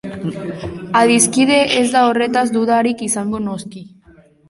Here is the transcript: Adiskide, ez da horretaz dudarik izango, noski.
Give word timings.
Adiskide, 1.01 1.59
ez 1.83 1.85
da 1.97 2.03
horretaz 2.09 2.45
dudarik 2.59 3.07
izango, 3.11 3.47
noski. 3.53 3.89